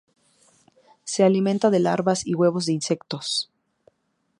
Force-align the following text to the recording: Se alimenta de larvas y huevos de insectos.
Se 1.03 1.23
alimenta 1.23 1.69
de 1.69 1.79
larvas 1.79 2.25
y 2.25 2.33
huevos 2.33 2.65
de 2.65 2.71
insectos. 2.73 3.51